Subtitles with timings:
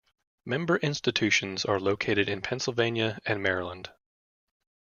[0.45, 3.91] Member institutions are located in Pennsylvania and Maryland.